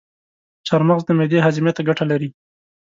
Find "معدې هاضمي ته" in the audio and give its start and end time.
1.17-1.81